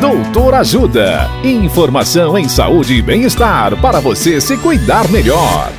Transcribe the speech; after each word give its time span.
Doutor 0.00 0.54
Ajuda. 0.54 1.28
Informação 1.42 2.38
em 2.38 2.48
saúde 2.48 2.94
e 2.94 3.02
bem-estar 3.02 3.76
para 3.80 3.98
você 3.98 4.40
se 4.40 4.56
cuidar 4.56 5.08
melhor. 5.08 5.72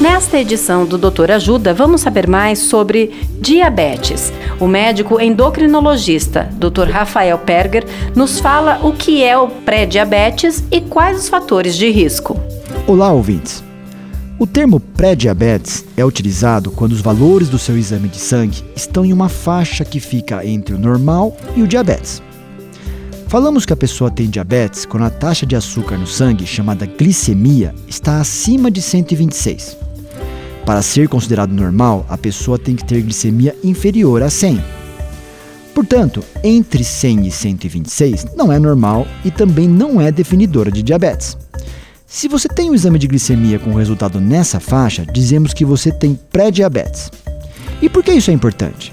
Nesta 0.00 0.38
edição 0.38 0.86
do 0.86 0.96
Doutor 0.96 1.30
Ajuda, 1.30 1.74
vamos 1.74 2.00
saber 2.00 2.26
mais 2.26 2.60
sobre 2.60 3.10
diabetes. 3.38 4.32
O 4.58 4.66
médico 4.66 5.20
endocrinologista 5.20 6.48
Dr. 6.52 6.88
Rafael 6.90 7.36
Perger 7.36 7.84
nos 8.16 8.40
fala 8.40 8.80
o 8.82 8.94
que 8.94 9.22
é 9.22 9.36
o 9.36 9.48
pré-diabetes 9.48 10.64
e 10.72 10.80
quais 10.80 11.18
os 11.18 11.28
fatores 11.28 11.76
de 11.76 11.90
risco. 11.90 12.40
Olá, 12.86 13.12
ouvintes. 13.12 13.62
O 14.42 14.46
termo 14.46 14.80
pré-diabetes 14.80 15.84
é 15.96 16.04
utilizado 16.04 16.72
quando 16.72 16.90
os 16.90 17.00
valores 17.00 17.48
do 17.48 17.60
seu 17.60 17.78
exame 17.78 18.08
de 18.08 18.18
sangue 18.18 18.64
estão 18.74 19.04
em 19.04 19.12
uma 19.12 19.28
faixa 19.28 19.84
que 19.84 20.00
fica 20.00 20.44
entre 20.44 20.74
o 20.74 20.78
normal 20.80 21.36
e 21.54 21.62
o 21.62 21.68
diabetes. 21.68 22.20
Falamos 23.28 23.64
que 23.64 23.72
a 23.72 23.76
pessoa 23.76 24.10
tem 24.10 24.28
diabetes 24.28 24.84
quando 24.84 25.04
a 25.04 25.10
taxa 25.10 25.46
de 25.46 25.54
açúcar 25.54 25.96
no 25.96 26.08
sangue, 26.08 26.44
chamada 26.44 26.86
glicemia, 26.86 27.72
está 27.86 28.20
acima 28.20 28.68
de 28.68 28.82
126. 28.82 29.76
Para 30.66 30.82
ser 30.82 31.08
considerado 31.08 31.54
normal, 31.54 32.04
a 32.08 32.18
pessoa 32.18 32.58
tem 32.58 32.74
que 32.74 32.84
ter 32.84 33.00
glicemia 33.00 33.54
inferior 33.62 34.24
a 34.24 34.28
100. 34.28 34.60
Portanto, 35.72 36.20
entre 36.42 36.82
100 36.82 37.28
e 37.28 37.30
126 37.30 38.26
não 38.36 38.50
é 38.50 38.58
normal 38.58 39.06
e 39.24 39.30
também 39.30 39.68
não 39.68 40.00
é 40.00 40.10
definidora 40.10 40.68
de 40.68 40.82
diabetes. 40.82 41.36
Se 42.14 42.28
você 42.28 42.46
tem 42.46 42.70
um 42.70 42.74
exame 42.74 42.98
de 42.98 43.06
glicemia 43.06 43.58
com 43.58 43.72
resultado 43.72 44.20
nessa 44.20 44.60
faixa, 44.60 45.06
dizemos 45.06 45.54
que 45.54 45.64
você 45.64 45.90
tem 45.90 46.16
pré-diabetes. 46.30 47.10
E 47.80 47.88
por 47.88 48.04
que 48.04 48.12
isso 48.12 48.30
é 48.30 48.34
importante? 48.34 48.92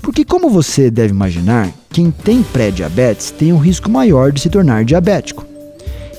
Porque, 0.00 0.24
como 0.24 0.48
você 0.48 0.90
deve 0.90 1.10
imaginar, 1.10 1.70
quem 1.90 2.10
tem 2.10 2.42
pré-diabetes 2.42 3.30
tem 3.30 3.52
um 3.52 3.58
risco 3.58 3.90
maior 3.90 4.32
de 4.32 4.40
se 4.40 4.48
tornar 4.48 4.86
diabético. 4.86 5.44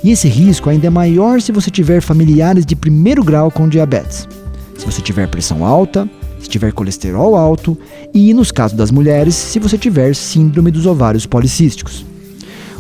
E 0.04 0.12
esse 0.12 0.28
risco 0.28 0.70
ainda 0.70 0.86
é 0.86 0.90
maior 0.92 1.42
se 1.42 1.52
você 1.52 1.72
tiver 1.72 2.02
familiares 2.02 2.68
de 2.68 2.76
primeiro 2.76 3.24
grau 3.24 3.50
com 3.50 3.68
diabetes. 3.68 4.28
Se 4.78 4.86
você 4.86 5.02
tiver 5.02 5.28
pressão 5.28 5.66
alta, 5.66 6.08
se 6.40 6.48
tiver 6.48 6.72
colesterol 6.72 7.36
alto 7.36 7.76
e, 8.14 8.32
nos 8.32 8.52
casos 8.52 8.78
das 8.78 8.92
mulheres, 8.92 9.34
se 9.34 9.58
você 9.58 9.76
tiver 9.76 10.16
síndrome 10.16 10.70
dos 10.70 10.86
ovários 10.86 11.26
policísticos. 11.26 12.06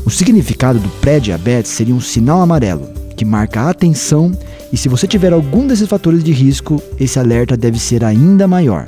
O 0.05 0.11
significado 0.11 0.77
do 0.77 0.89
pré-diabetes 1.01 1.71
seria 1.71 1.95
um 1.95 2.01
sinal 2.01 2.39
amarelo, 2.39 3.00
que 3.21 3.25
marca 3.25 3.61
a 3.61 3.69
atenção 3.69 4.31
e 4.73 4.77
se 4.77 4.89
você 4.89 5.05
tiver 5.05 5.31
algum 5.31 5.67
desses 5.67 5.87
fatores 5.87 6.23
de 6.23 6.31
risco, 6.31 6.81
esse 6.99 7.19
alerta 7.19 7.55
deve 7.55 7.77
ser 7.77 8.03
ainda 8.03 8.47
maior. 8.47 8.87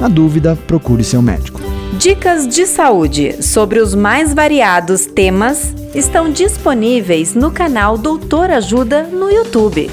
Na 0.00 0.08
dúvida, 0.08 0.56
procure 0.66 1.04
seu 1.04 1.20
médico. 1.20 1.60
Dicas 1.98 2.48
de 2.48 2.66
saúde 2.66 3.42
sobre 3.42 3.78
os 3.78 3.94
mais 3.94 4.32
variados 4.32 5.04
temas 5.04 5.74
estão 5.94 6.32
disponíveis 6.32 7.34
no 7.34 7.50
canal 7.50 7.98
Doutor 7.98 8.50
Ajuda 8.50 9.02
no 9.02 9.30
YouTube. 9.30 9.90